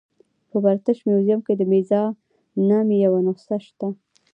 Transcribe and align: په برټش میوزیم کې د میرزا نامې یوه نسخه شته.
په 0.49 0.57
برټش 0.63 0.97
میوزیم 1.07 1.39
کې 1.45 1.53
د 1.55 1.61
میرزا 1.71 2.03
نامې 2.69 2.97
یوه 3.05 3.19
نسخه 3.27 3.57
شته. 3.65 3.87